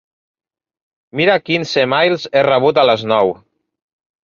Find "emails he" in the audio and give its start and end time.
1.83-2.45